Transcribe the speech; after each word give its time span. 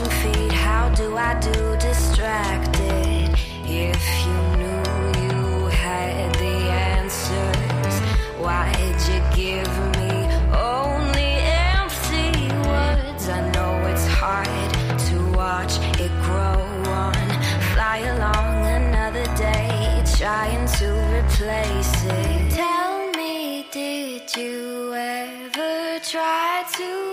feet. 0.00 0.52
How 0.52 0.88
do 0.94 1.16
I 1.18 1.38
do 1.38 1.76
distracted? 1.76 3.28
If 3.64 4.02
you 4.24 4.38
knew 4.56 4.84
you 5.22 5.66
had 5.66 6.32
the 6.36 6.56
answers, 6.96 7.94
why'd 8.40 9.00
you 9.10 9.20
give 9.36 9.72
me 10.00 10.14
only 10.56 11.32
empty 11.76 12.48
words? 12.68 13.28
I 13.28 13.50
know 13.52 13.86
it's 13.90 14.06
hard 14.06 14.70
to 15.08 15.16
watch 15.36 15.74
it 16.00 16.12
grow 16.24 16.62
on. 16.90 17.28
Fly 17.74 17.98
along 18.14 18.64
another 18.64 19.26
day, 19.36 20.02
trying 20.16 20.66
to 20.78 20.88
replace 21.18 22.04
it. 22.04 22.50
Tell 22.52 23.10
me, 23.12 23.66
did 23.70 24.34
you 24.36 24.94
ever 24.94 25.98
try 26.02 26.64
to? 26.78 27.11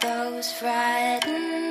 those 0.00 0.50
frightened 0.50 1.69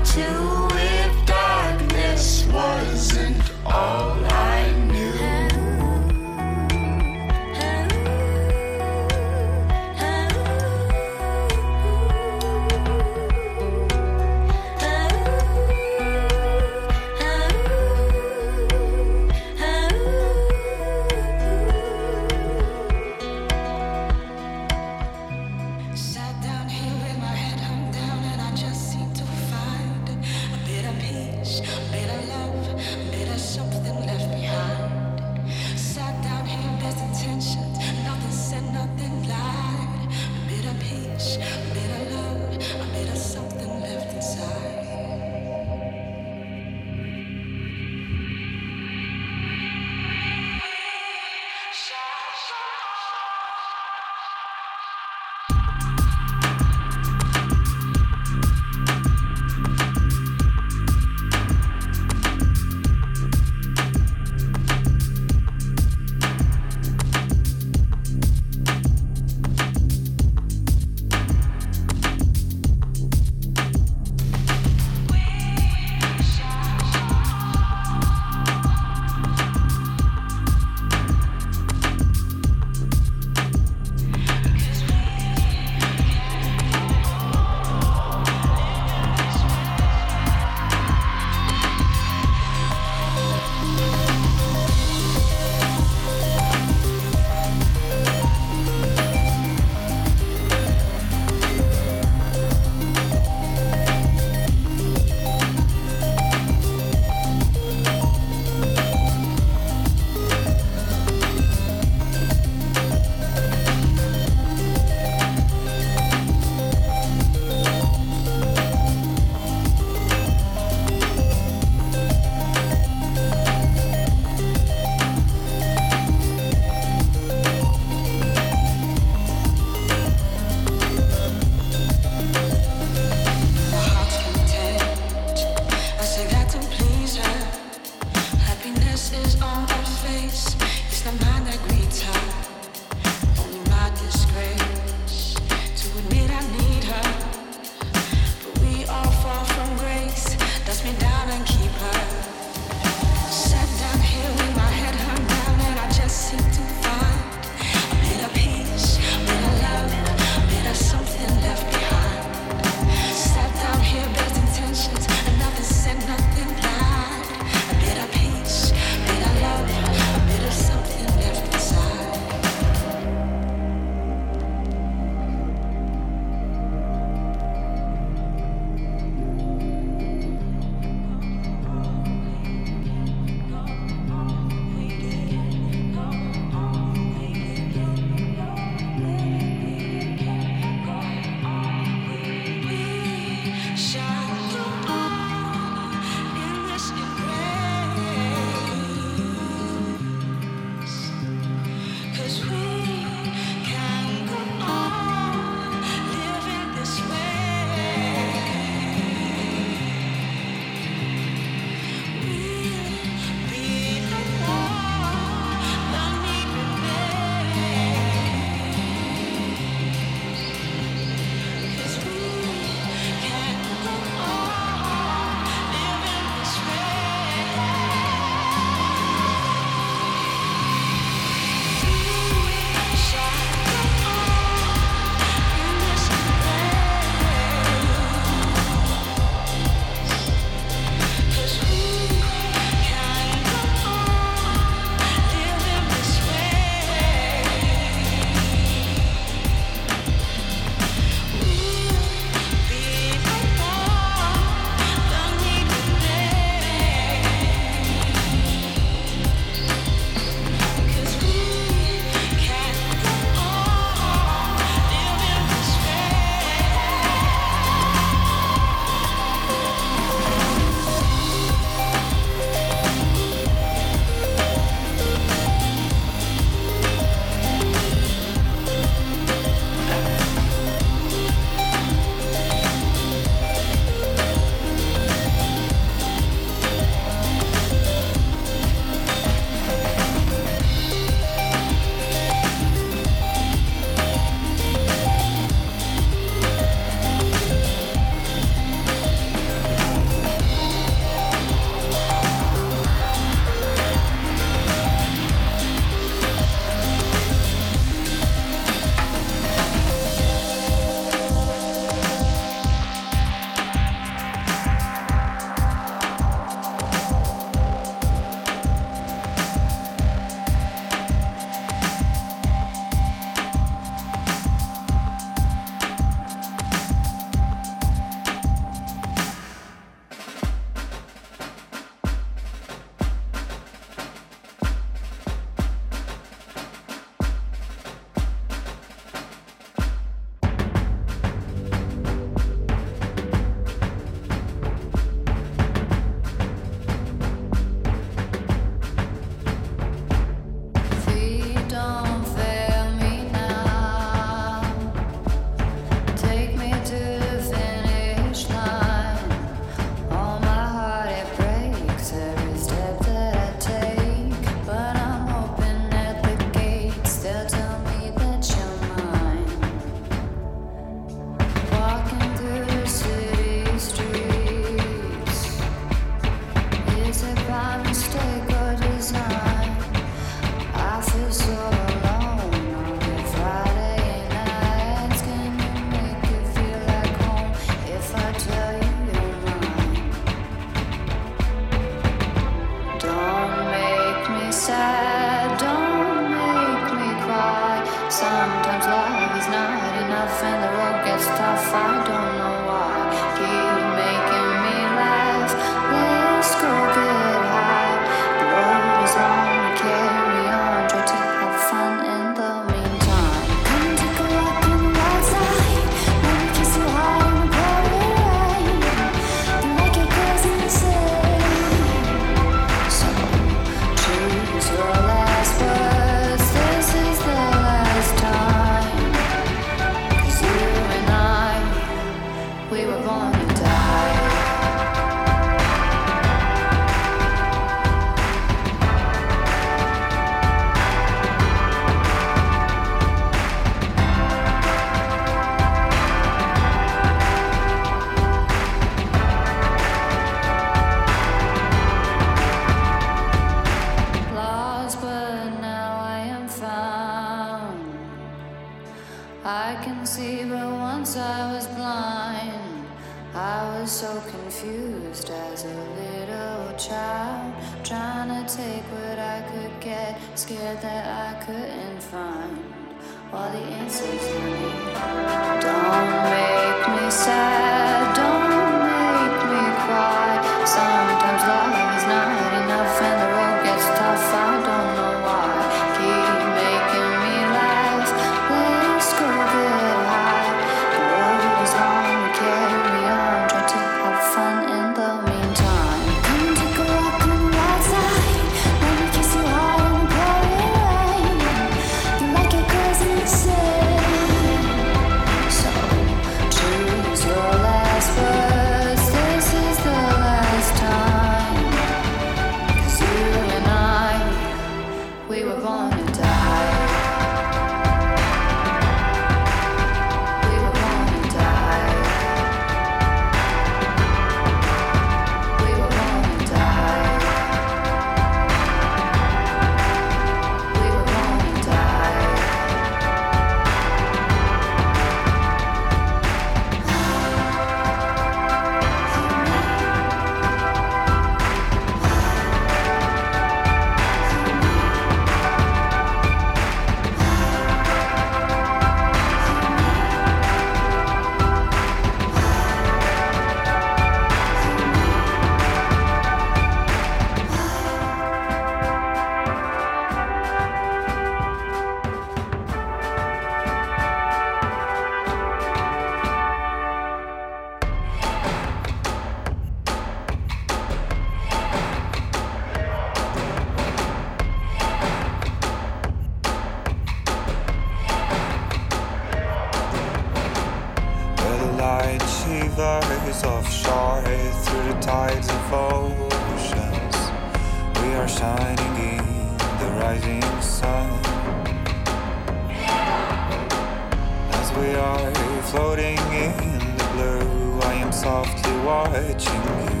sky, 595.08 595.32
floating 595.70 596.18
in 596.32 596.78
the 596.96 597.04
blue. 597.14 597.80
I 597.80 597.94
am 597.94 598.12
softly 598.12 598.76
watching 598.84 599.62
you, 599.88 600.00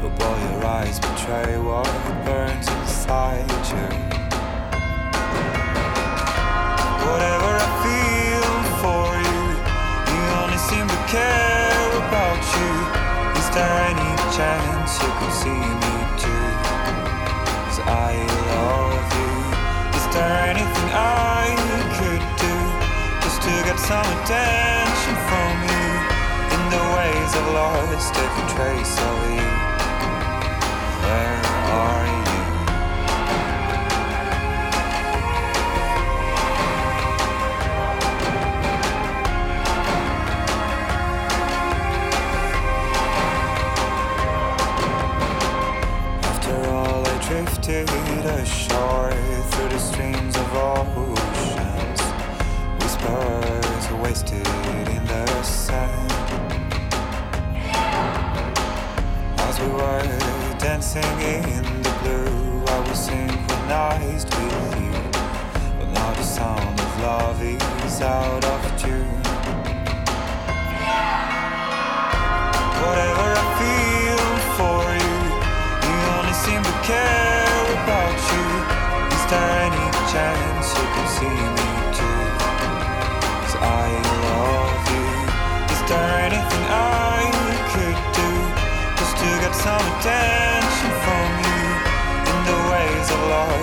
but 0.00 0.22
all 0.22 0.38
your 0.46 0.64
eyes 0.66 0.98
betray 0.98 1.58
what 1.58 1.86
burns 2.24 2.66
inside 2.68 3.50
you. 3.72 3.88
Whatever 7.06 7.50
I 7.66 7.70
feel 7.84 8.50
for 8.82 9.06
you, 9.26 9.42
you 10.12 10.22
only 10.42 10.60
seem 10.68 10.86
to 10.94 11.00
care 11.14 11.88
about 12.02 12.42
you. 12.58 12.72
Is 13.40 13.48
there 13.56 13.76
any 13.92 14.10
chance 14.36 14.90
you 15.02 15.10
could 15.18 15.34
see 15.42 15.62
me 15.82 15.94
too? 16.22 16.46
Cause 17.64 17.80
I 17.86 18.12
love 18.50 19.06
you. 19.20 19.34
Is 19.98 20.06
there 20.14 20.34
anything 20.52 20.88
I 20.92 21.37
some 23.88 24.04
attention 24.20 25.16
from 25.28 25.52
you 25.64 25.88
In 26.54 26.62
the 26.68 26.84
ways 26.94 27.30
I've 27.40 27.52
lost 27.54 28.14
every 28.16 28.46
trace 28.54 28.98
of 29.00 29.30
you. 29.30 29.48
In 60.98 61.82
the 61.82 61.92
blue. 62.02 62.64
I 62.66 62.78
was 62.88 62.98
synchronized 62.98 64.28
with 64.34 64.80
you. 64.82 64.92
But 65.78 65.88
now 65.92 66.12
the 66.14 66.22
sound 66.24 66.80
of 66.80 67.00
love 67.00 67.40
is 67.42 68.00
out 68.00 68.44
of 68.44 68.60
tune. 68.82 69.22
Whatever 72.82 73.26
I 73.38 73.46
feel 73.60 74.22
for 74.58 74.82
you, 75.02 75.18
you 75.86 75.96
only 76.18 76.36
seem 76.44 76.62
to 76.62 76.74
care 76.82 77.66
about 77.78 78.18
you. 78.32 78.46
Is 79.14 79.24
there 79.30 79.50
any 79.68 79.86
chance 80.12 80.66
you 80.78 80.86
can 80.94 81.06
see 81.16 81.38
me 81.58 81.70
too? 81.98 82.22
Cause 83.42 83.56
I 83.60 83.86
love 84.26 84.84
you. 84.94 85.08
Is 85.74 85.82
there 85.90 86.10
anything 86.26 86.64
I 86.66 87.30
could 87.72 87.98
do 88.18 88.30
just 88.98 89.14
to 89.22 89.28
get 89.42 89.54
some 89.54 89.86
attention? 89.98 90.37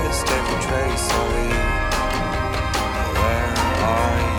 lost 0.03 0.27
every 0.29 0.59
trace 0.67 1.07
of 1.19 1.29
you. 1.47 1.59
Where 3.19 3.53
are 3.91 4.19
you? 4.29 4.34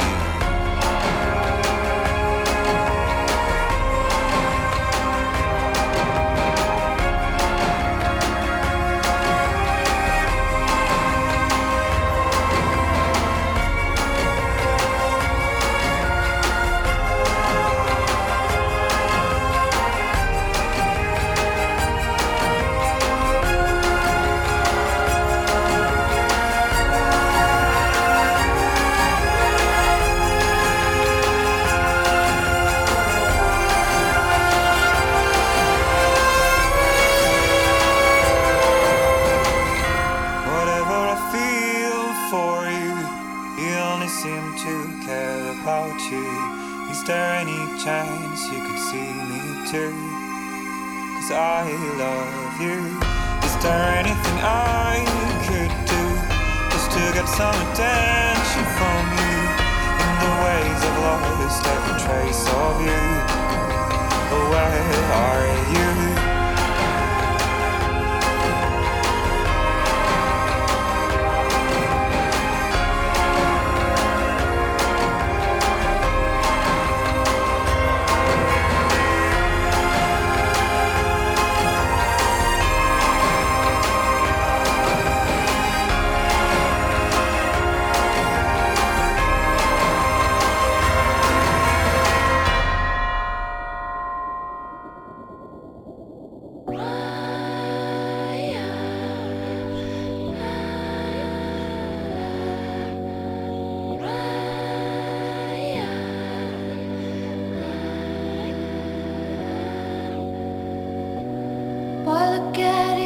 All 112.47 112.53
that's 112.53 112.97
real. 112.97 113.06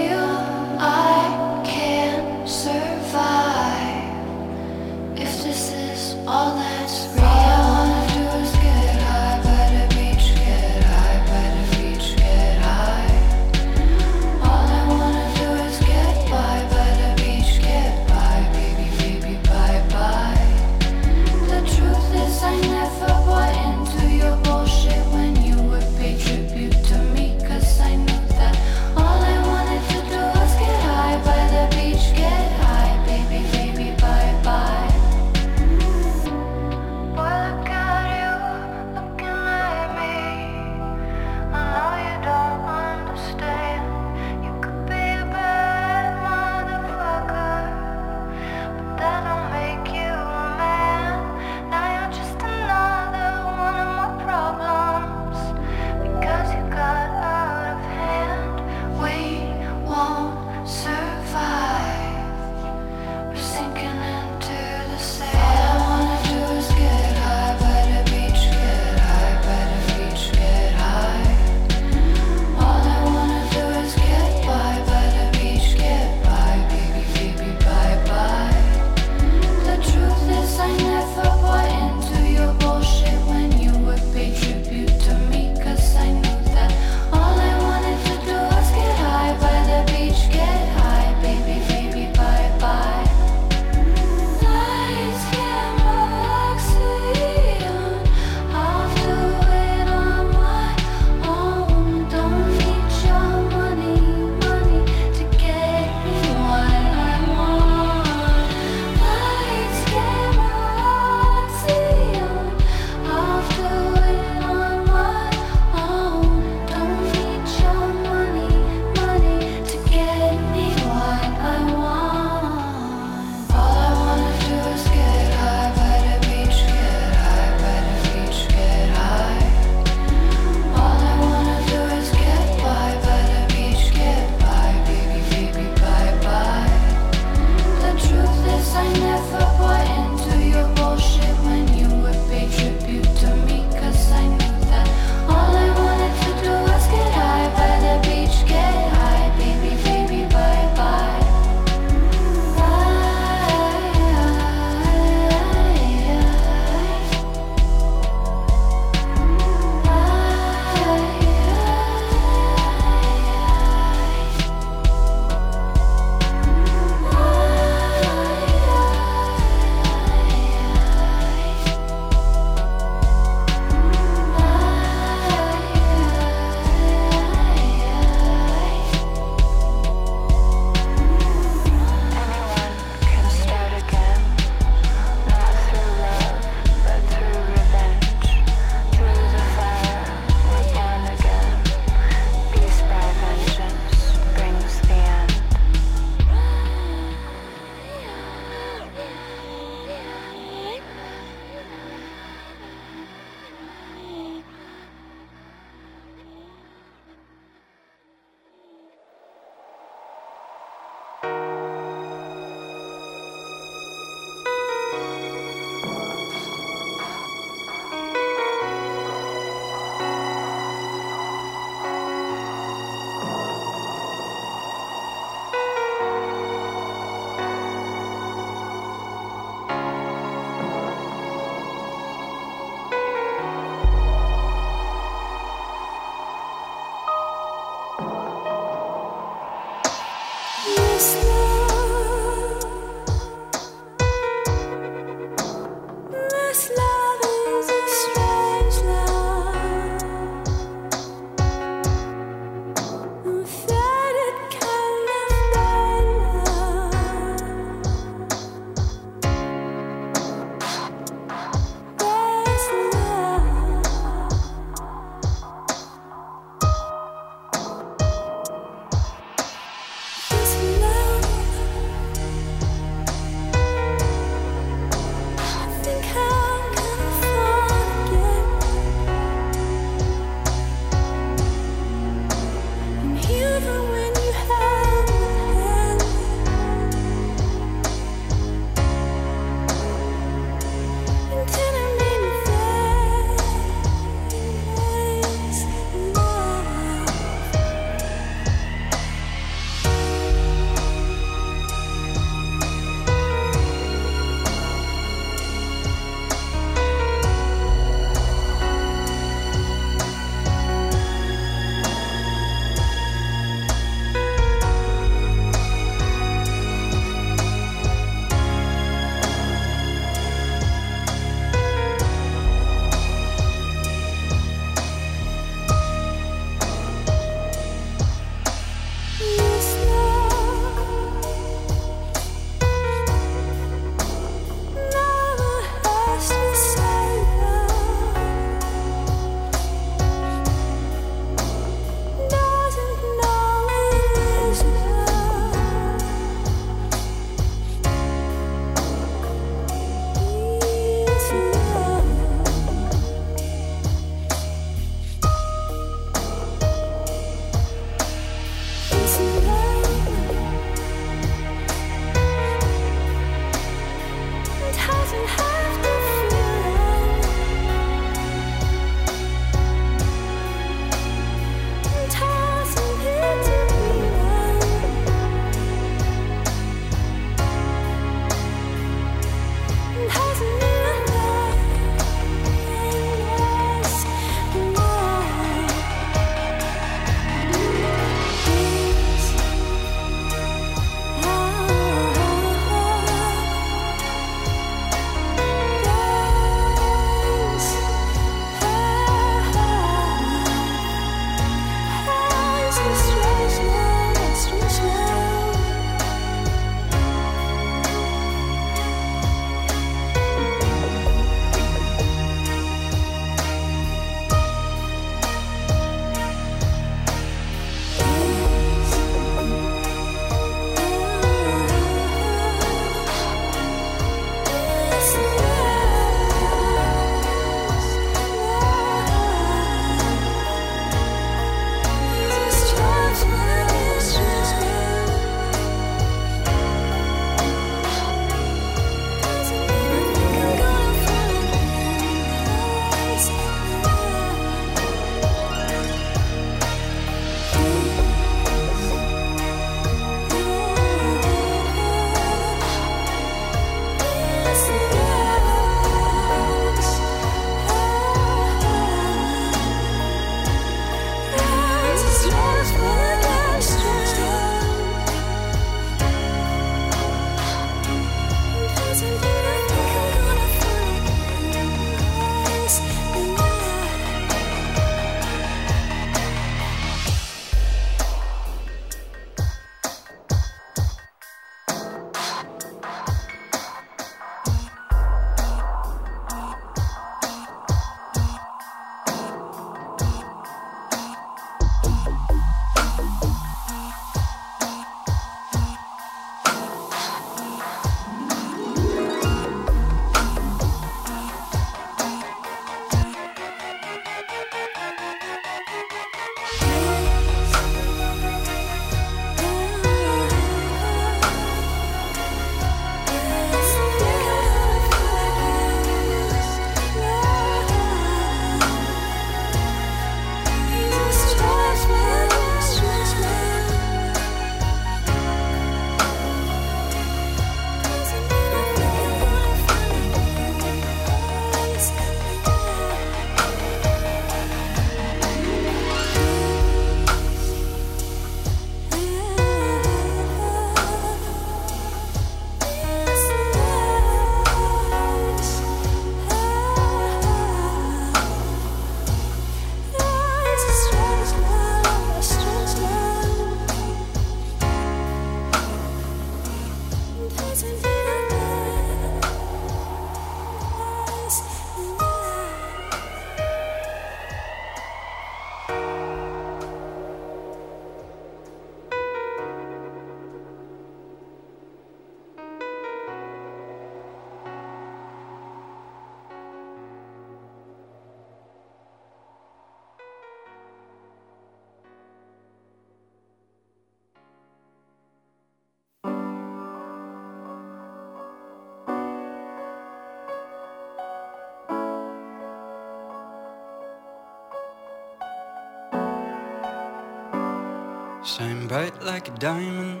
Shine 598.66 598.90
bright 598.90 599.02
like 599.04 599.28
a 599.28 599.30
diamond. 599.38 600.00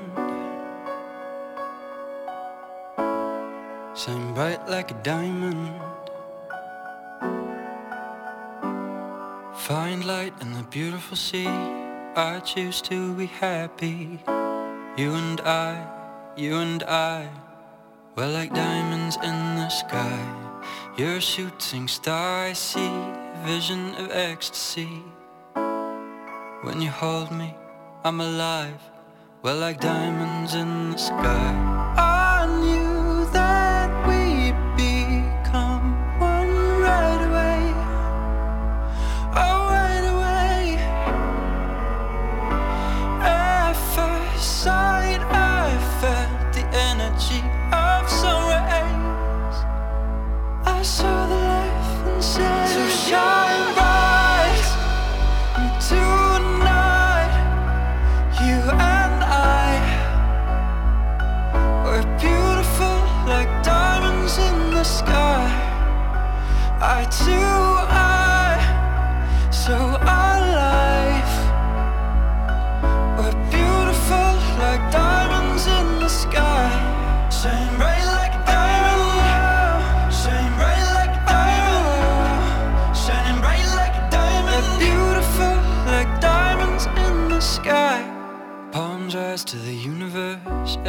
Shine 3.94 4.34
bright 4.34 4.68
like 4.68 4.90
a 4.90 4.94
diamond. 5.04 5.80
Find 9.54 10.04
light 10.04 10.32
in 10.40 10.52
the 10.52 10.64
beautiful 10.68 11.16
sea. 11.16 11.46
I 11.46 12.40
choose 12.44 12.82
to 12.82 13.14
be 13.14 13.26
happy. 13.26 14.18
You 14.96 15.14
and 15.14 15.40
I, 15.42 15.86
you 16.36 16.56
and 16.56 16.82
I, 16.82 17.28
we're 18.16 18.26
like 18.26 18.52
diamonds 18.52 19.14
in 19.22 19.38
the 19.60 19.68
sky. 19.68 20.18
You're 20.96 21.18
a 21.18 21.20
shooting 21.20 21.86
star, 21.86 22.46
I 22.46 22.52
see, 22.52 22.90
vision 23.44 23.94
of 23.94 24.10
ecstasy. 24.10 25.04
When 26.64 26.82
you 26.82 26.90
hold 26.90 27.30
me. 27.30 27.54
I'm 28.04 28.20
alive. 28.20 28.80
We're 29.42 29.54
like 29.54 29.80
diamonds 29.80 30.54
in 30.54 30.92
the 30.92 30.98
sky. 30.98 32.15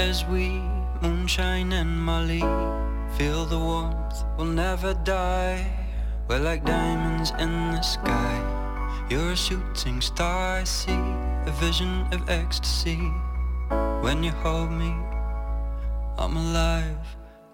as 0.08 0.24
we, 0.26 0.62
moonshine 1.02 1.74
and 1.74 2.02
molly, 2.02 2.39
feel 3.17 3.43
the 3.46 3.60
warmth, 3.60 4.24
we'll 4.38 4.48
never 4.48 4.93
die. 4.93 5.60
We're 6.30 6.39
like 6.39 6.63
diamonds 6.63 7.32
in 7.39 7.52
the 7.76 7.82
sky. 7.82 8.36
You're 9.10 9.32
a 9.32 9.36
shooting 9.36 10.00
star, 10.00 10.60
I 10.60 10.63
see 10.63 11.02
a 11.46 11.54
vision 11.60 12.08
of 12.13 12.30
ecstasy. 12.30 13.02
When 14.02 14.24
you 14.24 14.32
hold 14.32 14.72
me, 14.72 14.96
I'm 16.17 16.38
alive. 16.38 17.06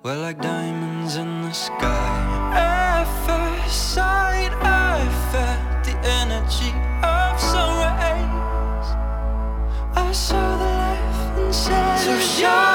We're 0.03 0.21
like 0.21 0.39
diamonds 0.39 1.15
in 1.15 1.41
the 1.41 1.53
sky. 1.53 2.15
At 2.53 3.05
first 3.25 3.93
sight, 3.95 4.53
I 4.61 4.97
felt 5.31 5.85
the 5.85 5.95
energy. 6.21 6.92
so 12.03 12.19
sure 12.19 12.72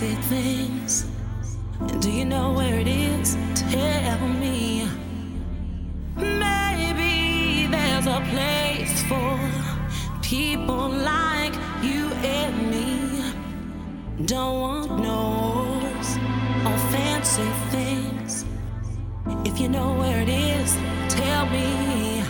basic 0.00 0.18
things. 0.24 1.06
Do 2.00 2.10
you 2.10 2.24
know 2.24 2.52
where 2.52 2.78
it 2.78 2.88
is? 2.88 3.36
Tell 3.54 4.28
me. 4.28 4.88
Maybe 6.16 7.66
there's 7.66 8.06
a 8.06 8.20
place 8.30 9.02
for 9.02 9.38
people 10.22 10.88
like 10.88 11.54
you 11.82 12.08
and 12.24 12.70
me. 12.70 13.34
Don't 14.24 14.60
want 14.60 14.90
no's 15.02 16.08
or 16.64 16.78
fancy 16.92 17.50
things. 17.70 18.46
If 19.44 19.60
you 19.60 19.68
know 19.68 19.92
where 19.98 20.22
it 20.22 20.28
is, 20.30 20.74
tell 21.08 21.46
me. 21.46 22.22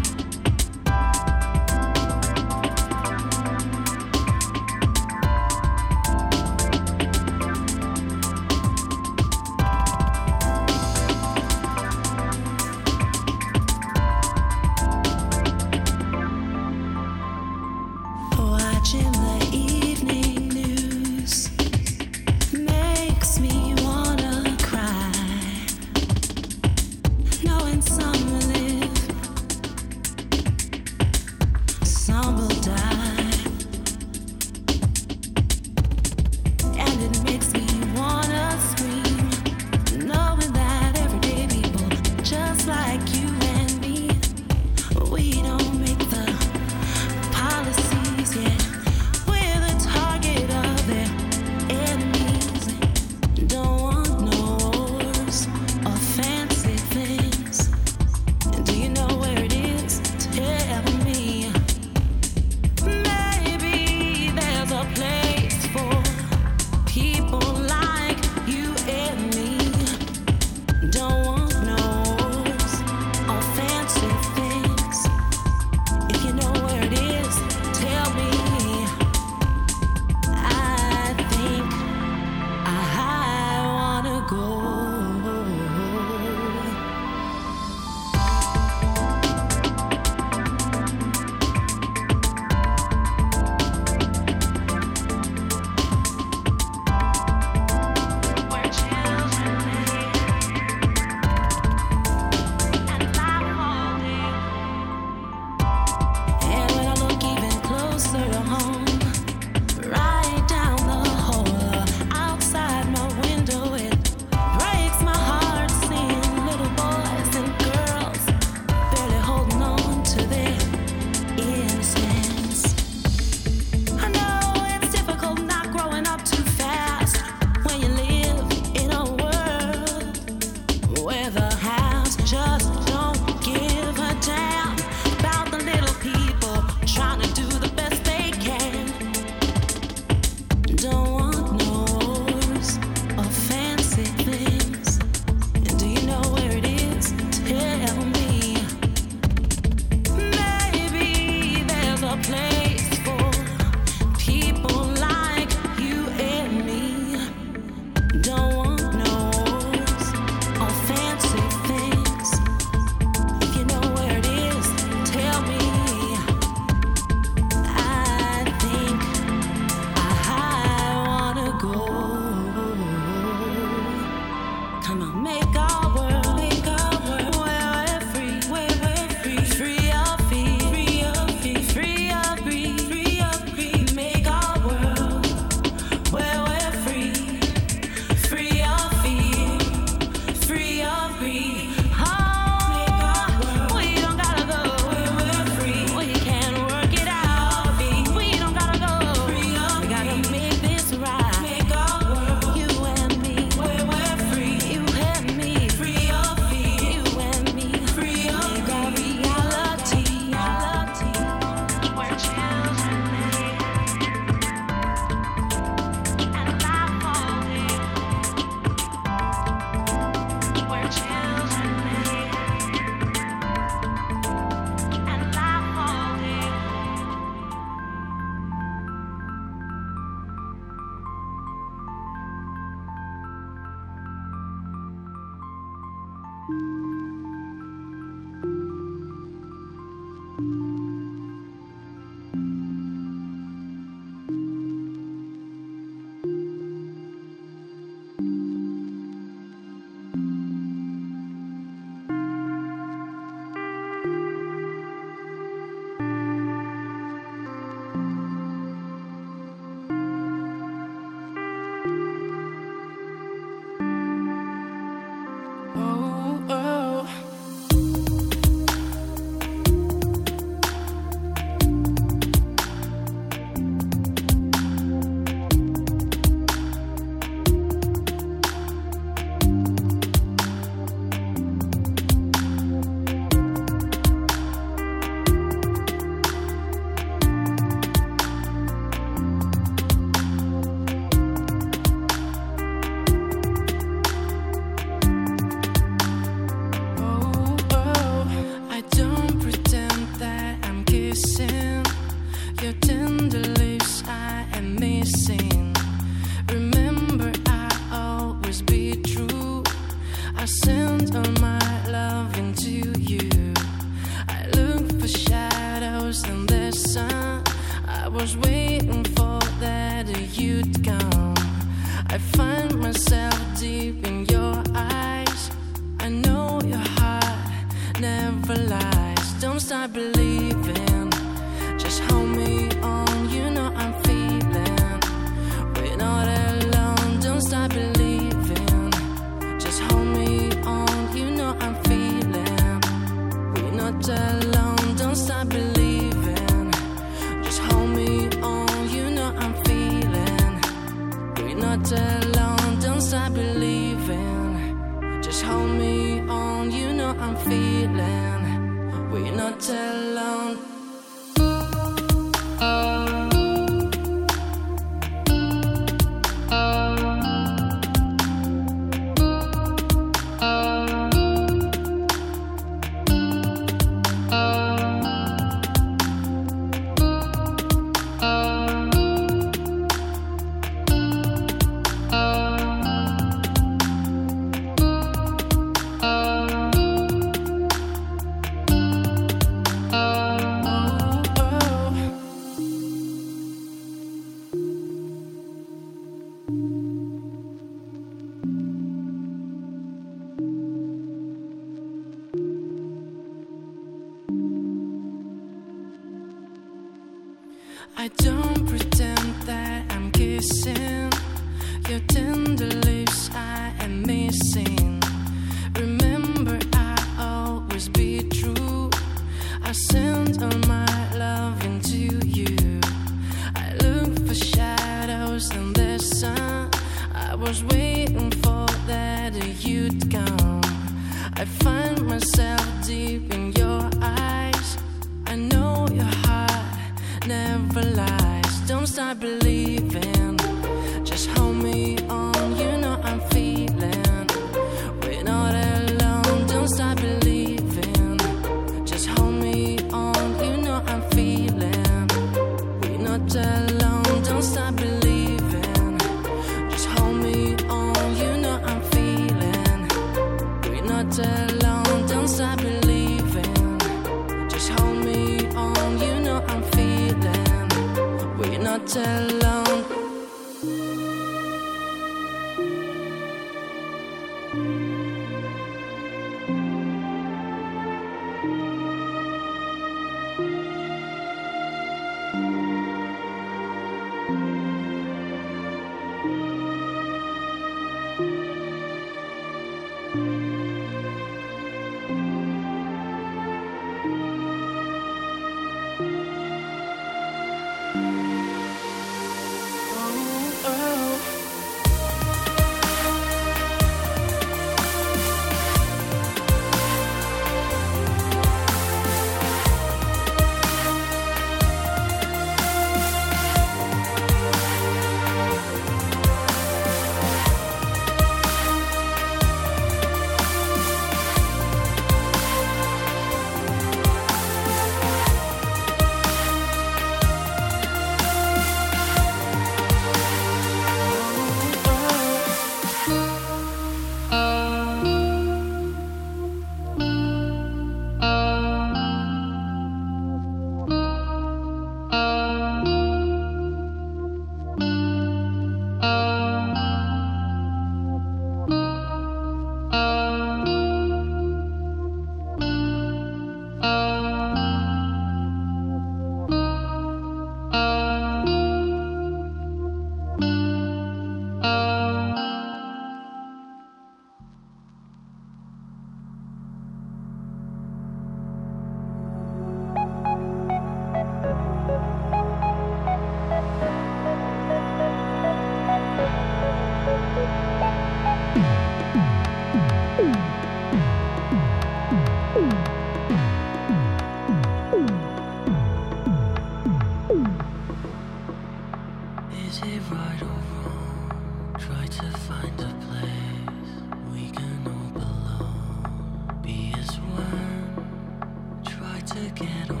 get 599.61 599.91
on. 599.91 600.00